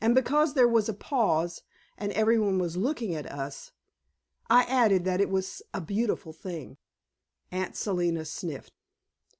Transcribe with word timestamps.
And 0.00 0.16
because 0.16 0.54
there 0.54 0.66
was 0.66 0.88
a 0.88 0.92
pause 0.92 1.62
and 1.96 2.10
every 2.10 2.40
one 2.40 2.58
was 2.58 2.76
looking 2.76 3.14
at 3.14 3.24
us, 3.30 3.70
I 4.50 4.64
added 4.64 5.04
that 5.04 5.20
it 5.20 5.30
was 5.30 5.62
a 5.72 5.80
beautiful 5.80 6.32
thing. 6.32 6.76
Aunt 7.52 7.76
Selina 7.76 8.24
sniffed. 8.24 8.72